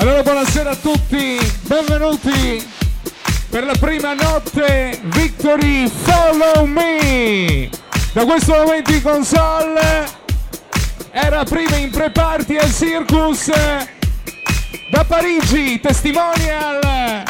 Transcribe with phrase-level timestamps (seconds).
[0.00, 2.64] Allora buonasera a tutti, benvenuti
[3.50, 7.68] per la prima notte Victory Follow Me.
[8.12, 10.08] Da questo momento in console
[11.10, 13.50] era prima in pre-party al Circus
[14.92, 17.24] da Parigi, testimonial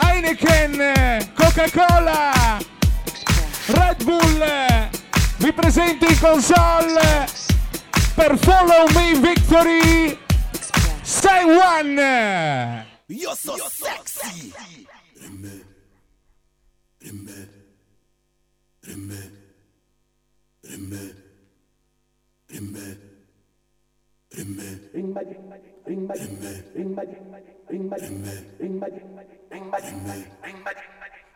[0.00, 2.58] Heineken, Coca-Cola,
[3.66, 4.44] Red Bull.
[5.36, 7.28] Vi presento in console
[8.14, 10.22] per Follow Me Victory
[11.24, 11.96] Taiwan.
[13.08, 14.50] You're so, You're so sexy.
[14.50, 14.86] sexy.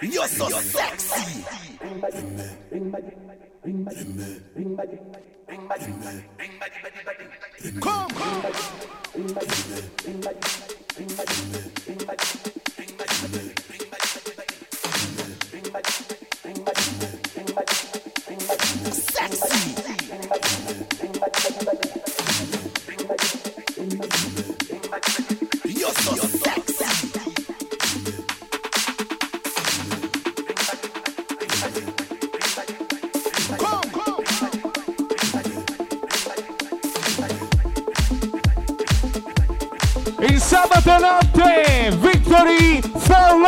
[0.02, 1.42] You're so, You're sexy.
[1.42, 3.47] sexy.
[7.80, 8.08] Come.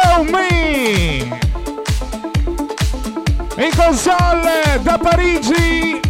[0.01, 1.29] Follow Me.
[3.57, 6.01] In console da Parigi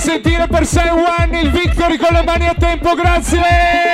[0.00, 3.85] sentire per Say One il Victory con le mani a tempo, grazie!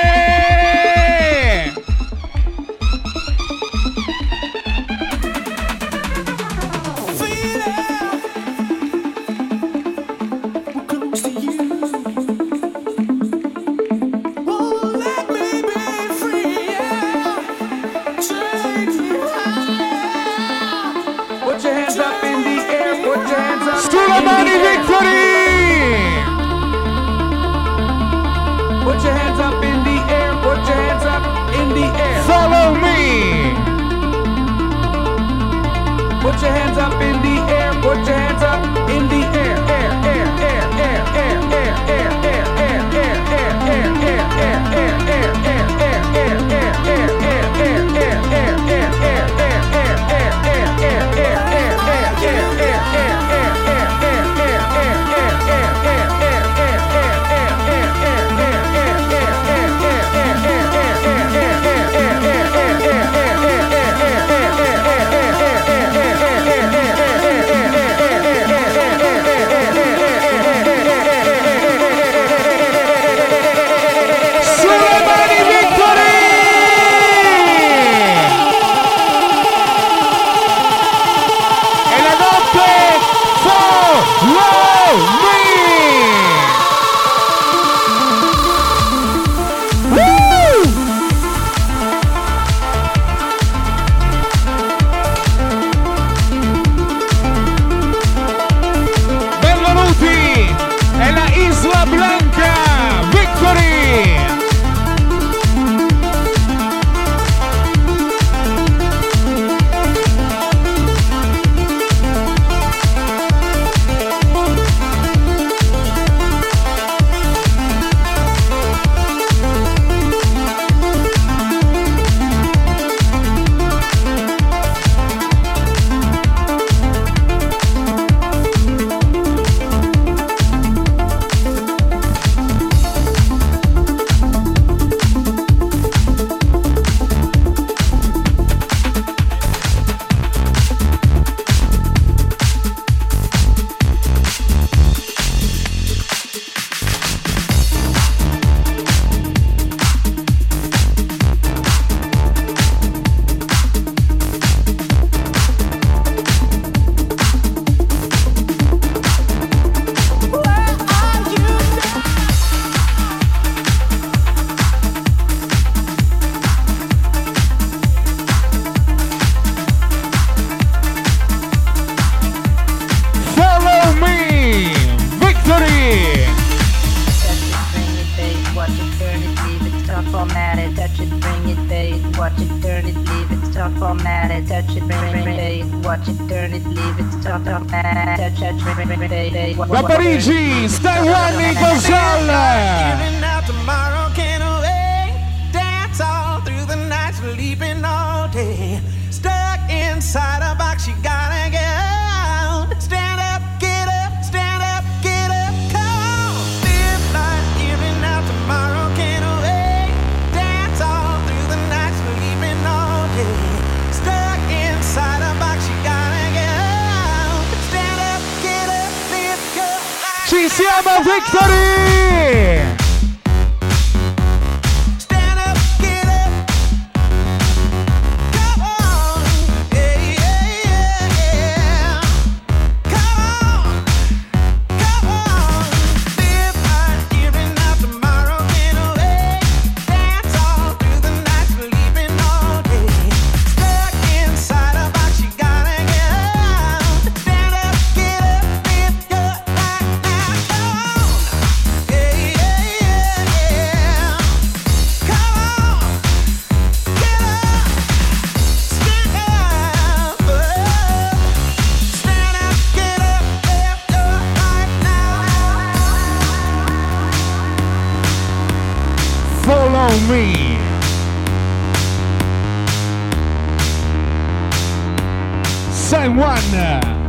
[275.93, 277.02] same one.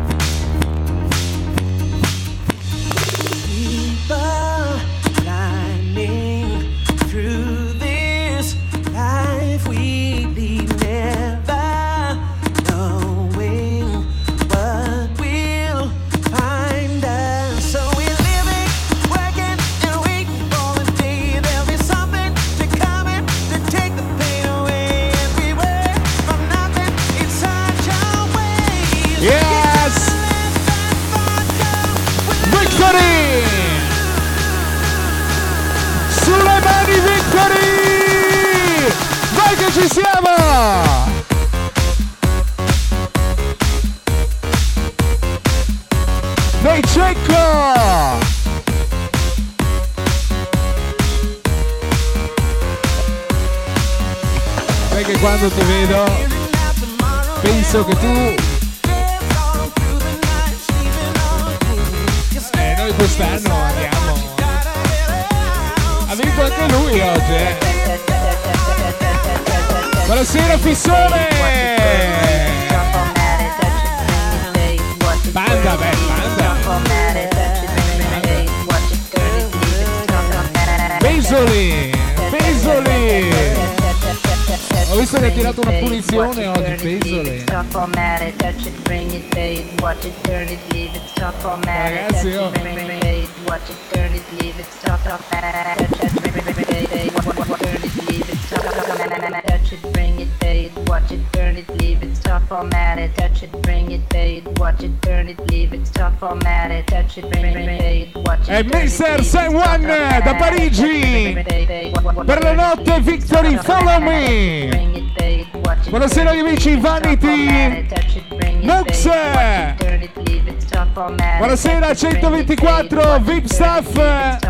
[123.84, 124.48] Jeff.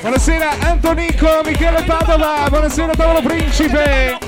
[0.00, 4.18] Buonasera Antonico, Michele Padova, buonasera Tavolo Principe.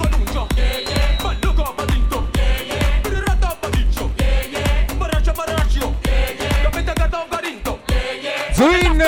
[8.53, 9.05] Zwin.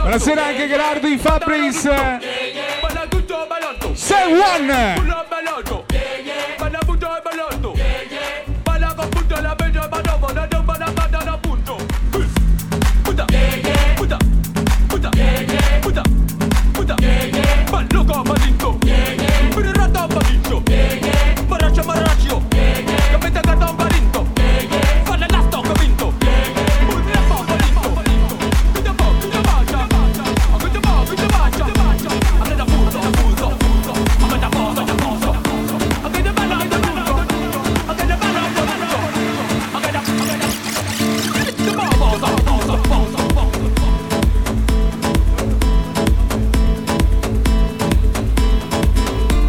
[0.00, 1.88] Buonasera anche Gerardo in Fabris.
[3.94, 5.89] Sei one.
[7.00, 7.59] toy alone.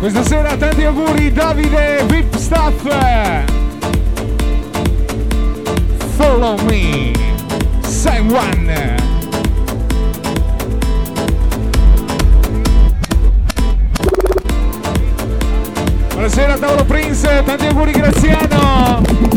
[0.01, 2.87] Questa sera tanti auguri Davide Vipstaff.
[6.15, 7.11] Follow me,
[7.81, 8.95] Sign one
[16.09, 19.30] Buonasera Tauro Prince, tanti auguri Graziano.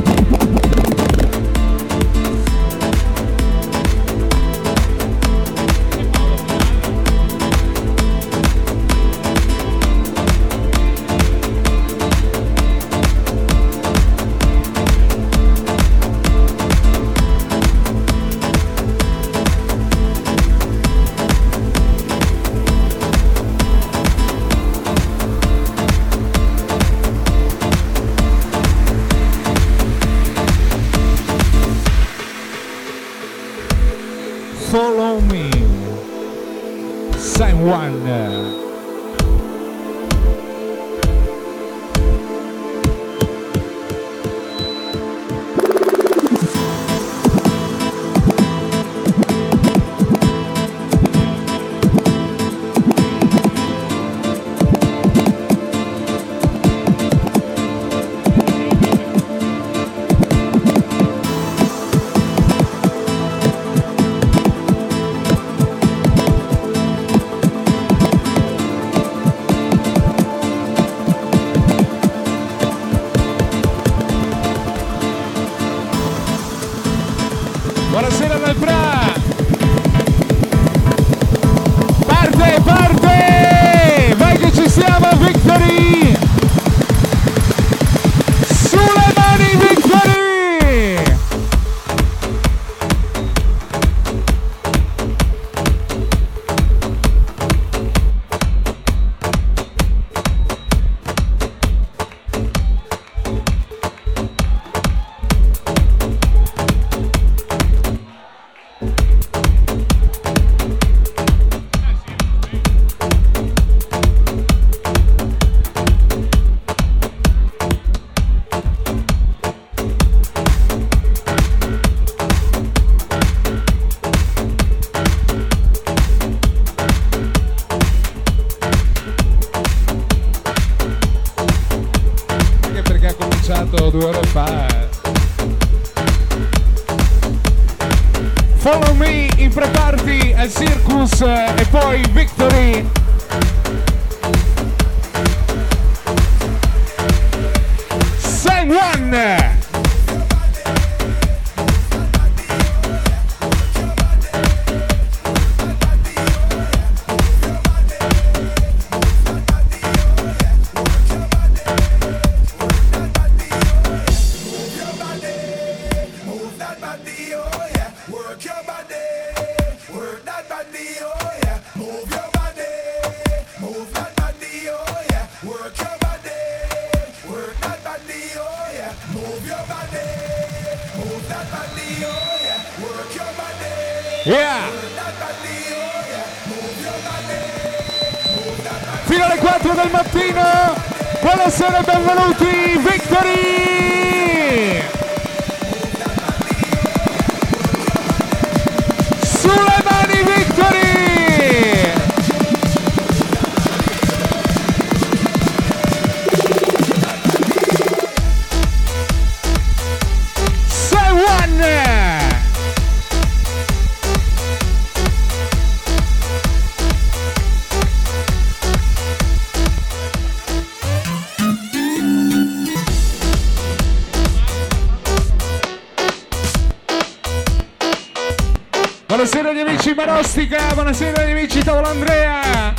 [230.36, 232.74] Acustica, buonasera agli amici tavolo Andrea,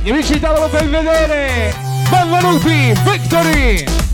[0.00, 1.74] gli amici tavolo per vedere,
[2.08, 4.09] benvenuti, Victory!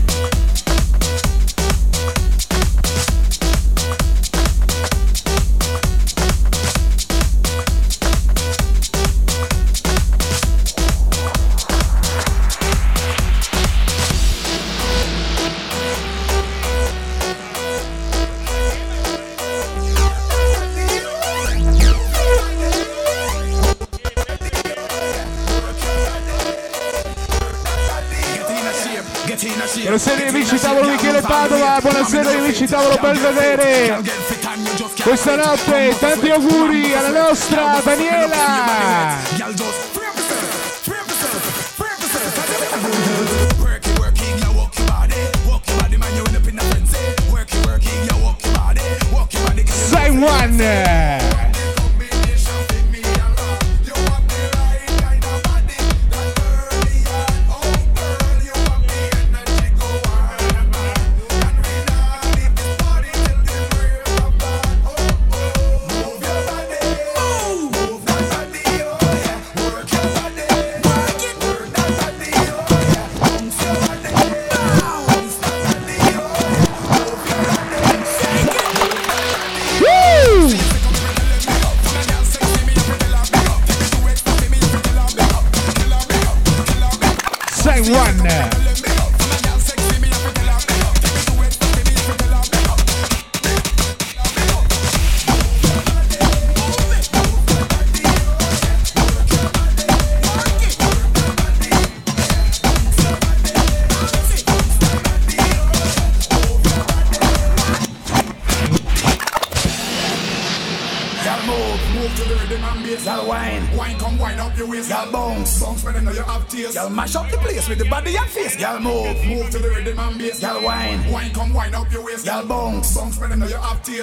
[32.67, 34.01] Tavolo Belvedere
[35.01, 39.15] questa notte tanti auguri alla nostra Daniela.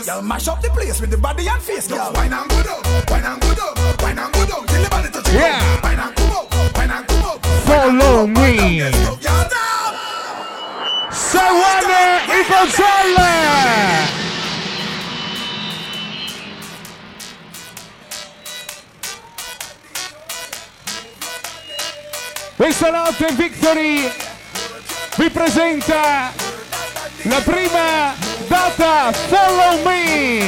[0.05, 0.07] Taste.
[0.07, 1.89] Y'all mash up the place with the body and face.
[1.89, 4.91] Y'all wine and go down, wine and go down, wine and go down till the
[4.91, 5.59] body touch the Yeah.
[5.59, 5.83] ground.
[5.83, 7.47] Wine and come up, wine and come up.
[7.67, 8.83] Follow me.
[11.35, 11.91] One
[12.37, 13.85] in console.
[22.57, 24.11] Questa notte Victory
[25.17, 26.33] vi presenta
[27.23, 30.41] la prima data Follow Me.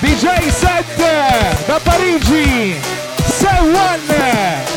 [0.00, 0.84] DJ set
[1.66, 2.76] da Parigi.
[3.26, 4.73] Say one.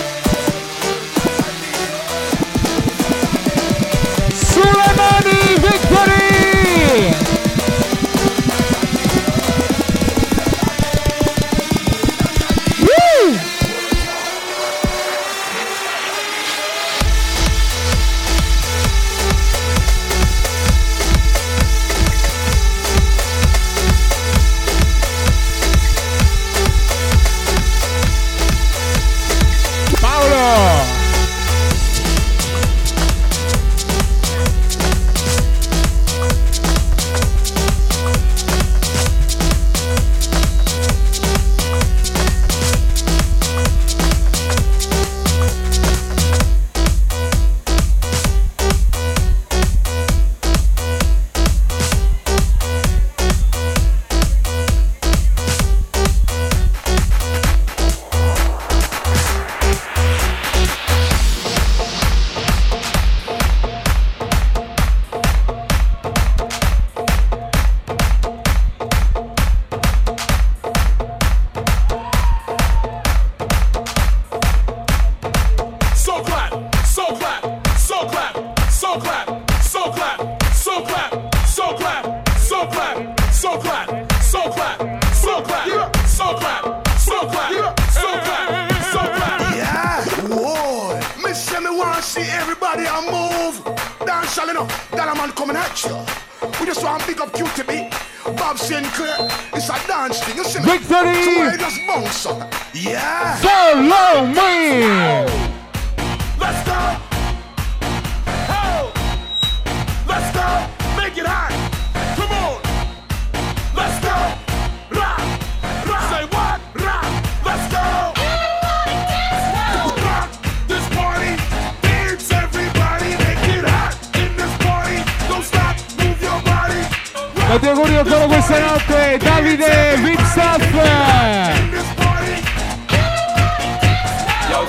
[127.59, 130.61] Tanti ancora questa notte, Davide Vipstaff!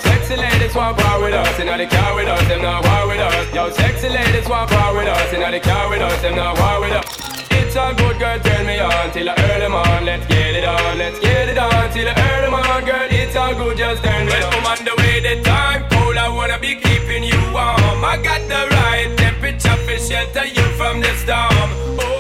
[0.00, 3.20] Sexy ladies want bar with us, inna the car with us, them not war with
[3.20, 3.52] us.
[3.52, 6.80] Yo, sexy ladies want bar with us, inna the car with us, them not war
[6.80, 7.04] with us.
[7.50, 10.04] It's a good girl, turn me on till I earn on.
[10.06, 13.06] Let's get it on, let's get it on till I earn on, girl.
[13.10, 14.54] It's all good, just turn me on.
[14.54, 18.02] I'm on the way, the time cold, I wanna be keeping you warm.
[18.02, 21.70] I got the right temperature for shelter you from the storm.
[22.00, 22.17] Hold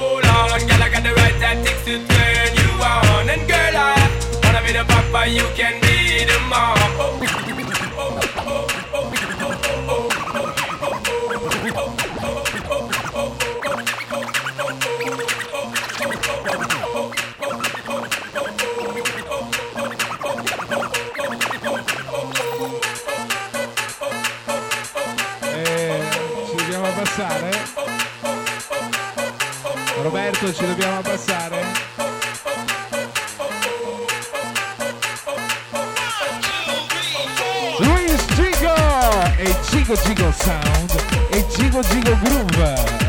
[4.68, 6.76] be the papa, you can be the mom.
[7.00, 7.18] Oh,
[25.54, 26.00] eh,
[30.54, 31.67] ci dobbiamo passare?
[39.88, 40.92] Jingle Jingle Sound
[41.32, 43.07] e Jingle Jingle Groove.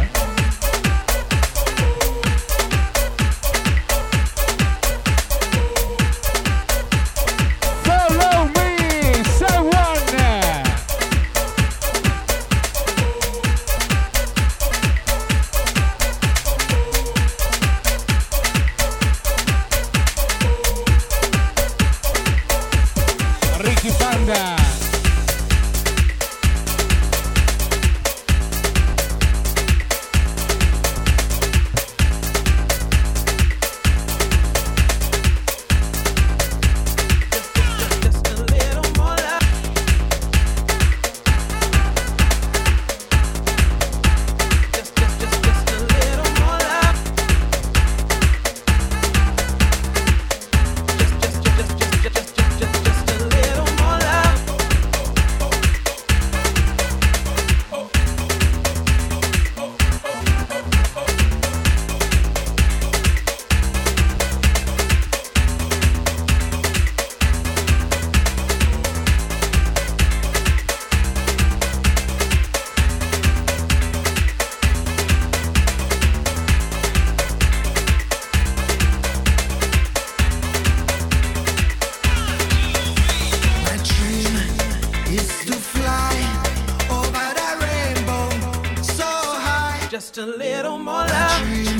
[90.19, 91.41] A little more love.
[91.47, 91.79] dream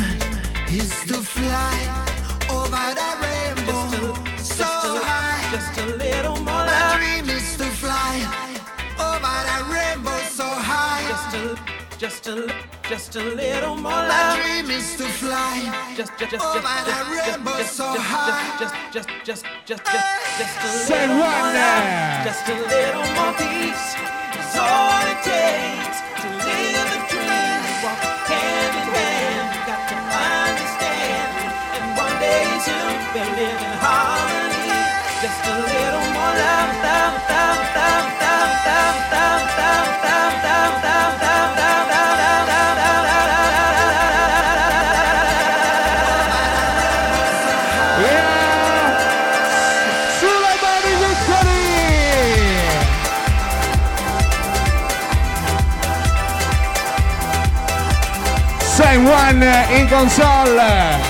[0.72, 1.76] is to fly
[2.50, 5.44] over the rainbow so high.
[5.52, 6.72] Just a little more love.
[6.72, 8.16] My dream is to fly
[8.96, 11.04] over the rainbow so high.
[11.12, 12.56] Just a, just a,
[12.88, 14.08] just a little more love.
[14.08, 17.94] My dream is to fly Just, just, just, over just, the just, rainbow just, so
[17.94, 18.58] just, high.
[18.60, 21.76] just, just, just, just, just, just just a Say little what more now?
[21.76, 22.24] love.
[22.24, 23.86] Just a little more peace.
[24.32, 25.89] It's all it takes
[33.14, 34.70] we'll live in harmony.
[35.22, 41.54] Just a little more love, love, love, love, love, love, love, love, love, love, love,
[41.58, 42.00] love, love,
[42.50, 43.04] love,
[48.52, 48.88] love, love, love!
[58.78, 59.44] Sam One
[59.74, 61.09] in console!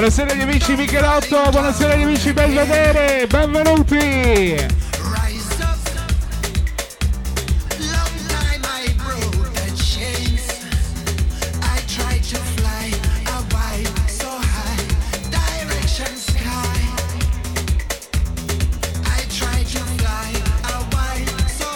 [0.00, 4.56] Buonasera agli amici Michelotto, buonasera agli amici Belvedere, benvenuti!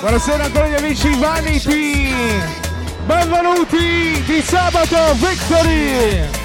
[0.01, 2.15] Buonasera ancora agli amici Vanity!
[3.05, 6.44] Benvenuti di sabato Victory!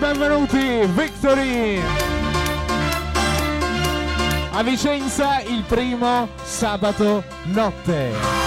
[0.00, 0.86] Benvenuti.
[0.86, 1.80] Victory.
[4.52, 8.40] A Vicenza il primo sabato notte.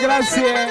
[0.00, 0.69] Grazie.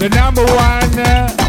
[0.00, 1.39] The number one, uh,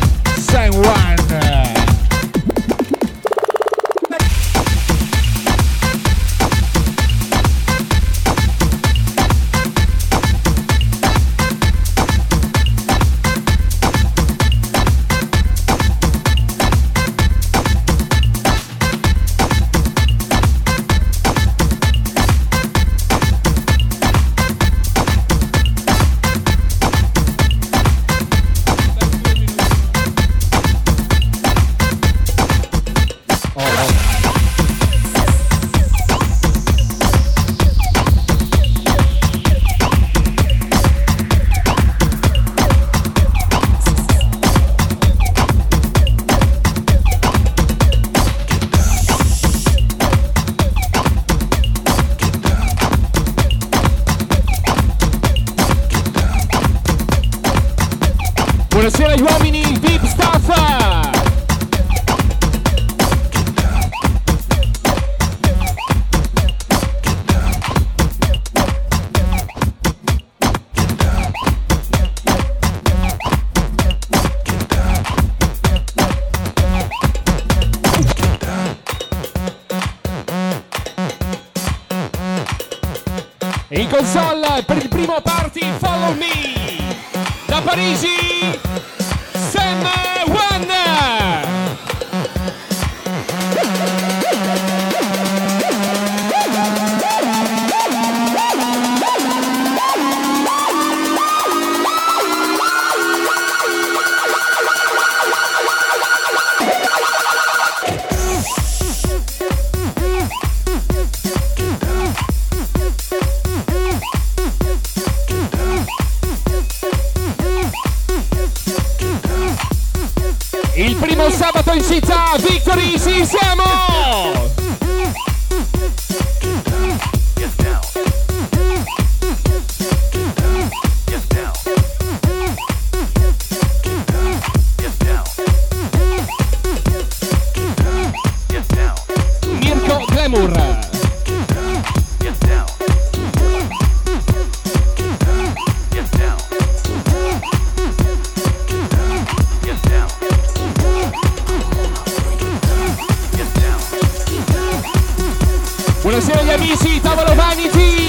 [156.72, 158.01] Amici, tavolo Vanity!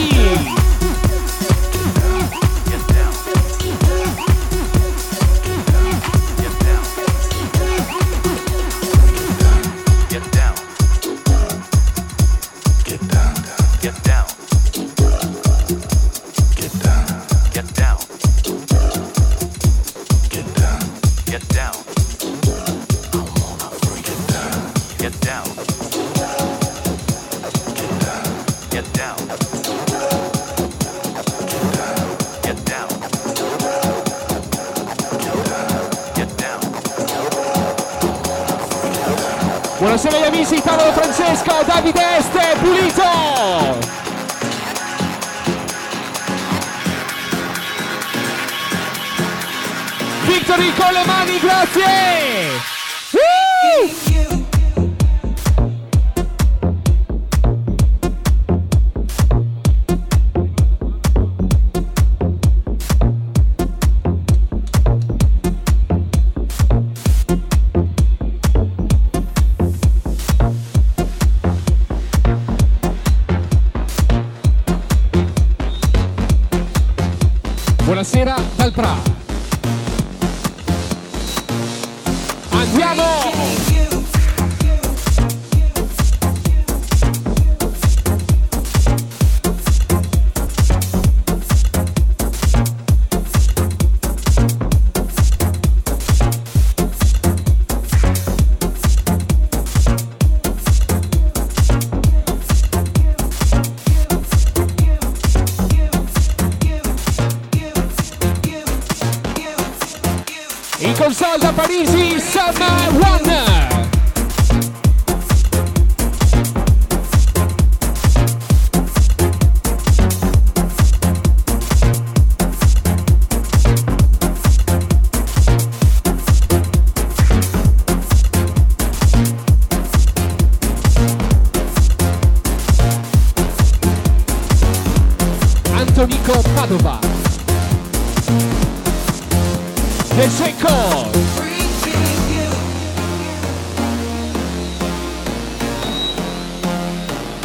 [140.23, 141.11] De Secco.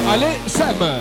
[0.08, 1.00] Ale Sam.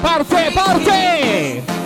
[0.00, 1.79] Parte, parte!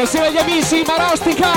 [0.00, 1.52] Buonasera agli amici, Marostica!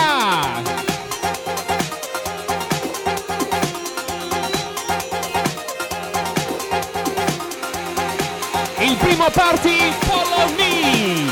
[8.80, 11.26] Il primo party, follow me!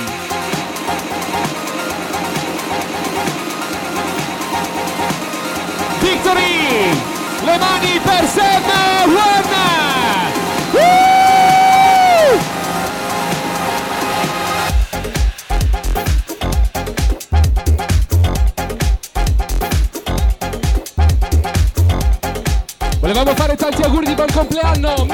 [6.00, 7.02] Victory!
[7.42, 8.64] Le mani per Sam
[9.04, 9.81] One!
[24.80, 25.11] Não.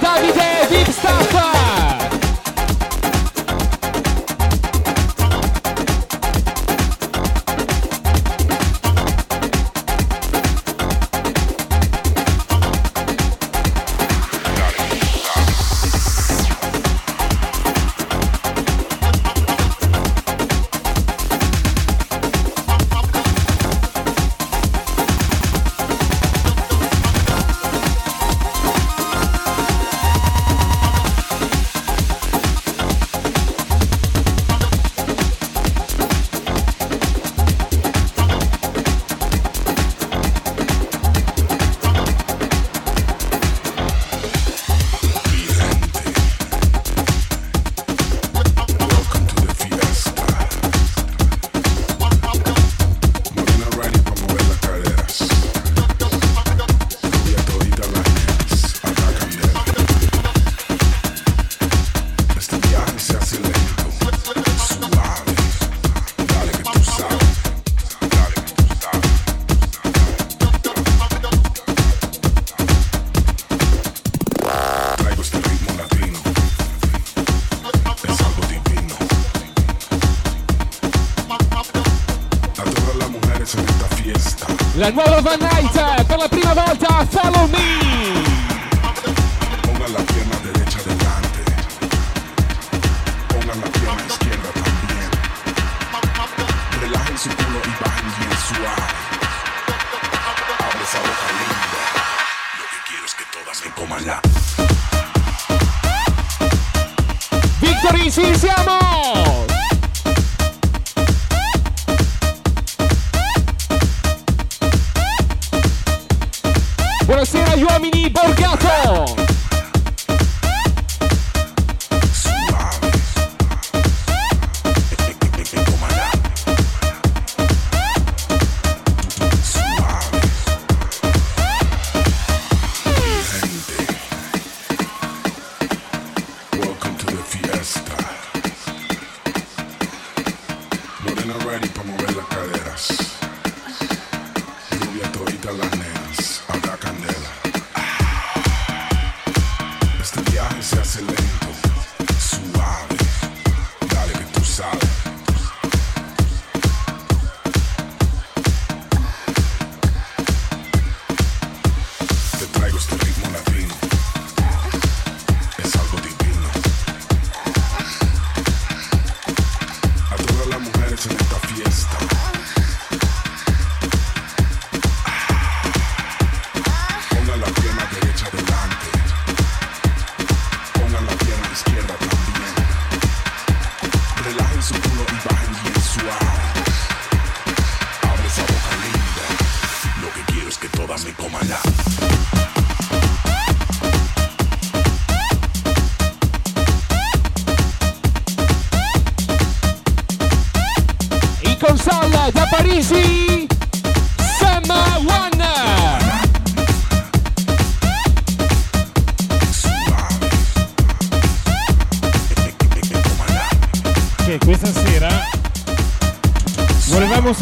[0.00, 0.39] 大地。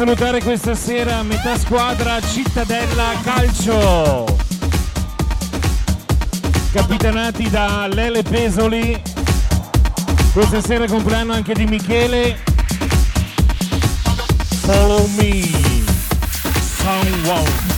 [0.08, 4.24] salutare questa sera metà squadra Cittadella Calcio.
[6.72, 8.98] Capitanati da Lele Pesoli.
[10.32, 12.38] Questa sera compleanno anche di Michele.
[14.62, 15.42] Follow me.
[16.78, 17.77] Sound.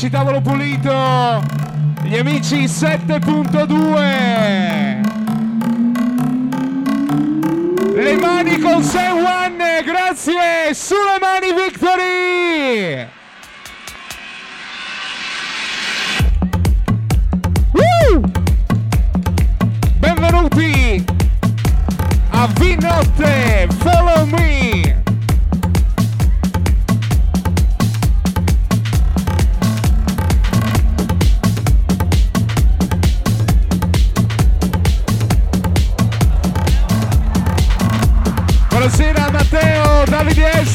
[0.00, 1.42] amici Tavolo Pulito,
[2.04, 3.18] gli amici 7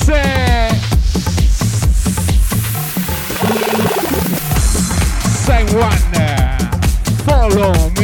[0.06, 0.86] Dance!
[5.46, 5.98] Same one,
[7.26, 7.95] follow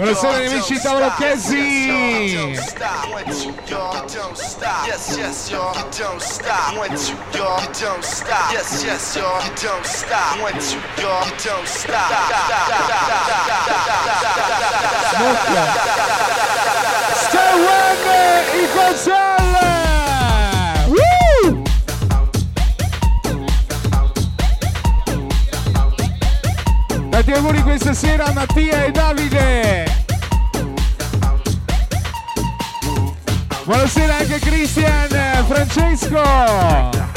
[0.00, 2.56] Buonasera amici di Tavolo Chesi
[17.14, 19.39] Sta Wagner in concerto
[27.50, 29.84] auguri questa sera a Mattia e Davide.
[33.64, 35.08] Buonasera anche Cristian
[35.46, 37.09] Francesco.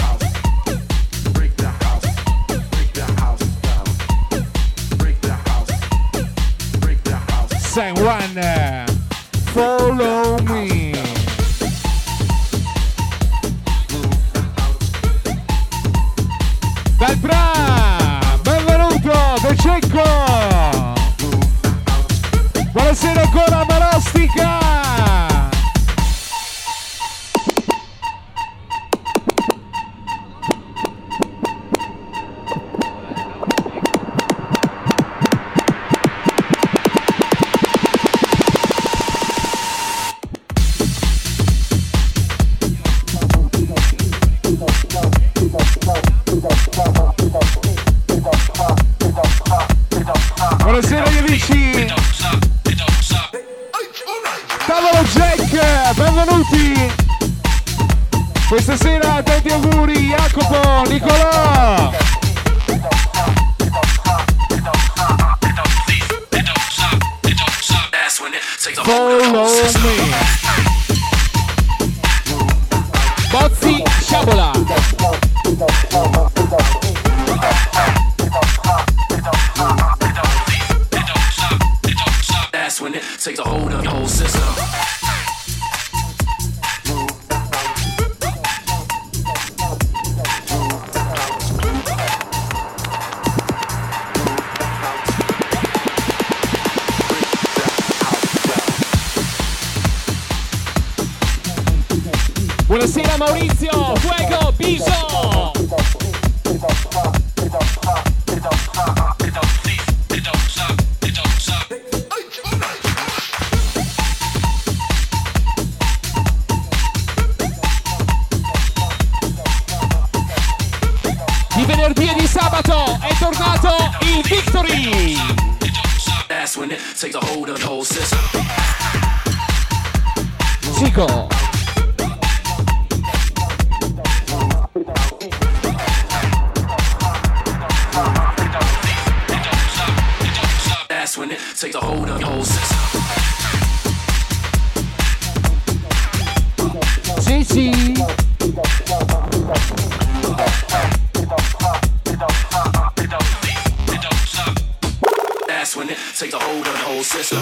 [156.23, 157.39] takes a hold on the whole system.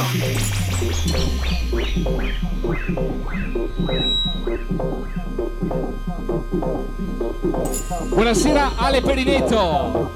[8.09, 10.09] Buonasera Ale Perinetto.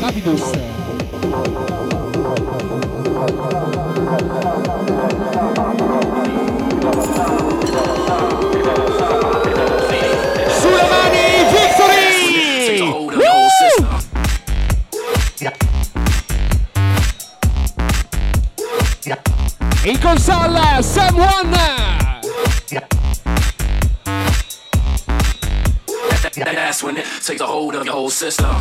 [0.00, 0.68] Lapidus.
[20.78, 22.20] yeah, someone now.
[26.22, 28.56] That, that, that's when it takes a hold of your whole system.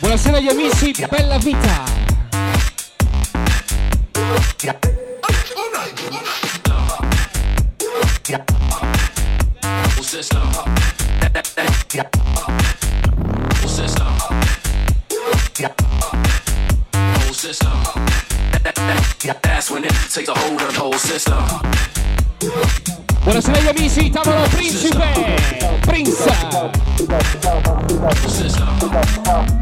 [0.00, 2.02] Buonasera agli amici, bella vita.
[10.02, 12.23] System.
[20.14, 21.42] takes a hold of the whole system.
[23.24, 25.40] Buonasera agli amici, tavolo principe!
[25.80, 26.30] Prince!
[28.28, 29.53] System.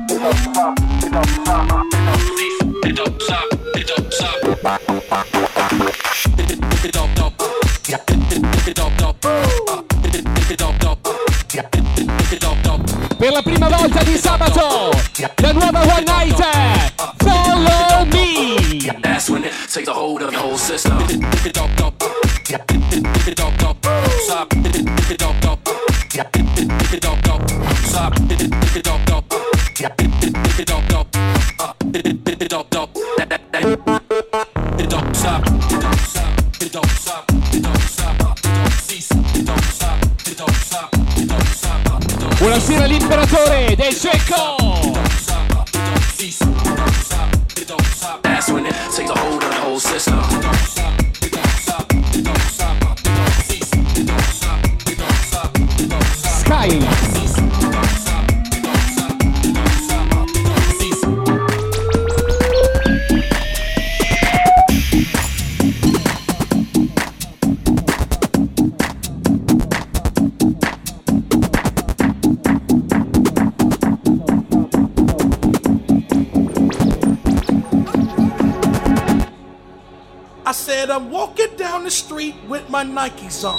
[80.93, 83.57] I'm walking down the street with my Nikes on.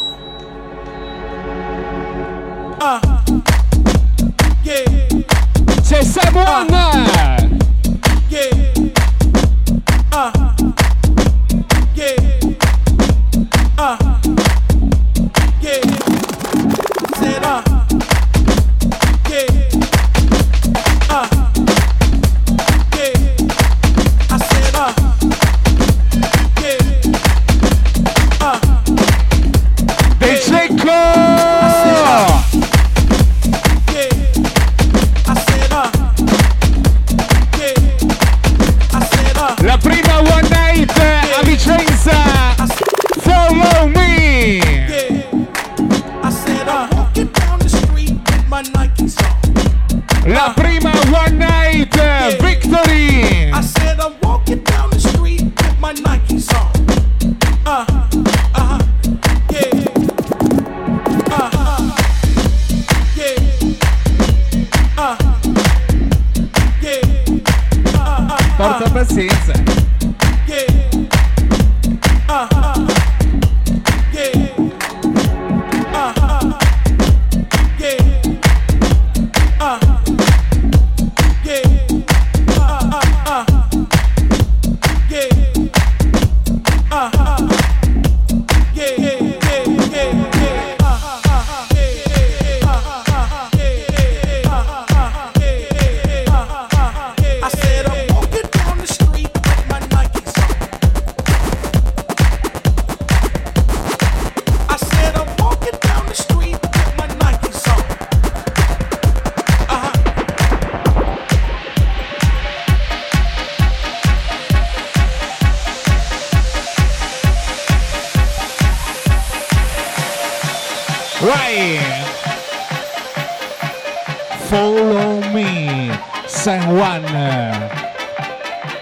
[2.79, 3.01] Uh,
[4.63, 5.07] yeah.
[5.81, 6.91] C'è Sabuana!
[6.93, 7.42] Uh,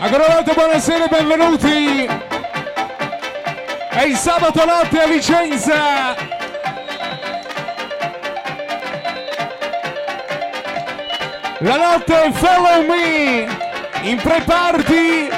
[0.03, 2.09] Ancora una volta buonasera e benvenuti.
[3.87, 6.15] È il sabato notte a Vicenza.
[11.59, 13.47] La notte Follow Me
[14.01, 15.29] in pre-party.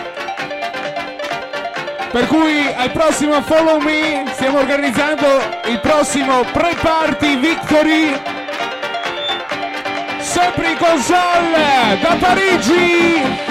[2.12, 5.28] Per cui al prossimo Follow Me stiamo organizzando
[5.66, 8.18] il prossimo pre-party Victory.
[10.20, 13.43] Sempre in console da Parigi.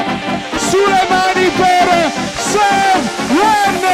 [0.73, 3.01] Sulle mani per Sam
[3.37, 3.91] One.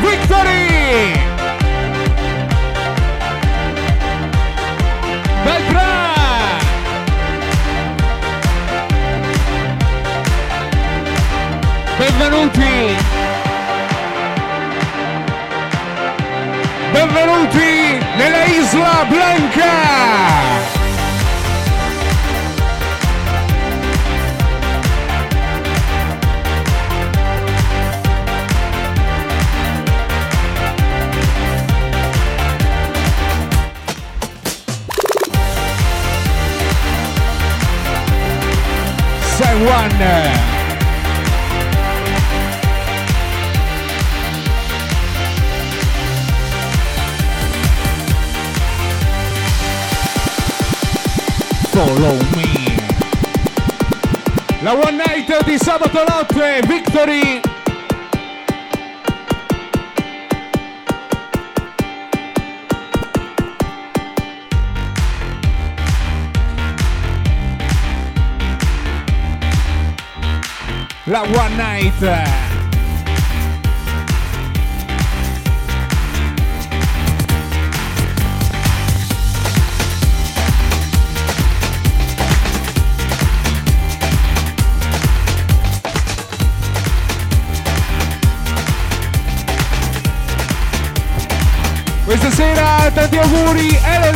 [0.00, 1.20] Victory!
[11.98, 13.05] Benvenuti!
[18.16, 20.24] Nella Isla Blanca!
[39.36, 40.35] San Juan!
[51.76, 52.74] Follow me.
[54.62, 57.40] La One Night di sabato notte, Victory.
[71.04, 72.45] La One Night.
[93.44, 94.15] Sera tanti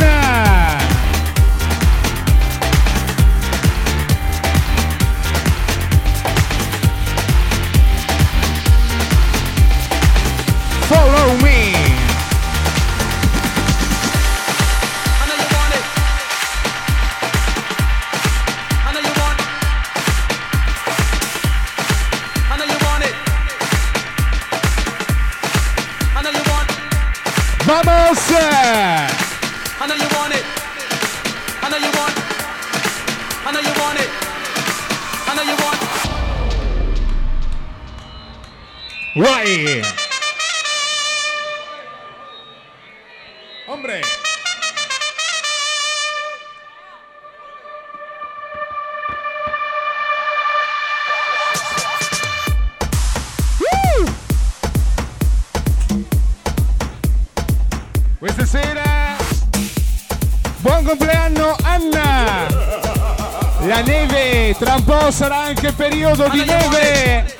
[66.11, 67.35] anche periodo di neve!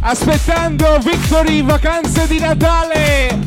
[0.00, 3.38] Aspettando Victory vacanze di Natale!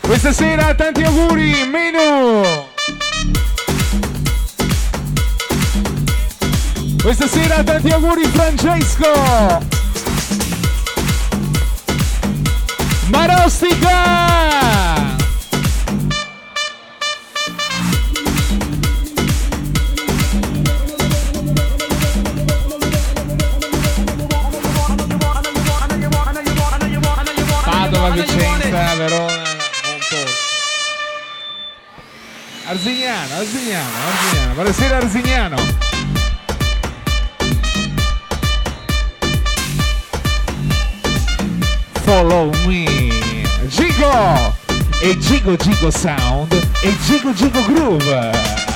[0.00, 2.42] Questa sera tanti auguri, Menu!
[7.02, 9.70] Questa sera tanti auguri Francesco!
[13.06, 15.01] Marostica!
[33.22, 34.54] Arzignano, Arzignano, Arzignano.
[34.54, 35.56] Buonasera Arzignano.
[42.02, 43.10] Follow me.
[43.68, 44.56] Gigo!
[45.00, 48.71] E Gigo Gigo Sound e Gigo Gigo Groove.